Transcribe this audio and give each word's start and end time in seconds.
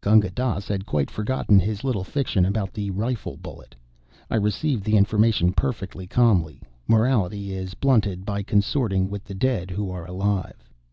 Gunga 0.00 0.30
Dass 0.30 0.66
had 0.66 0.86
quite 0.86 1.08
forgotten 1.08 1.60
his 1.60 1.84
little 1.84 2.02
fiction 2.02 2.44
about 2.44 2.72
the 2.74 2.90
rifle 2.90 3.36
bullet. 3.36 3.76
I 4.28 4.34
received 4.34 4.82
the 4.82 4.96
information 4.96 5.52
perfectly 5.52 6.04
calmly. 6.08 6.60
Morality 6.88 7.52
is 7.54 7.74
blunted 7.74 8.24
by 8.24 8.42
consorting 8.42 9.08
with 9.08 9.22
the 9.22 9.34
Dead 9.34 9.70
who 9.70 9.88
are 9.92 10.04
alive. 10.04 10.68